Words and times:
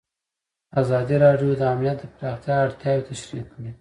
ازادي 0.81 1.15
راډیو 1.25 1.51
د 1.59 1.61
امنیت 1.73 1.97
د 2.01 2.05
پراختیا 2.15 2.55
اړتیاوې 2.65 3.03
تشریح 3.09 3.43
کړي. 3.51 3.69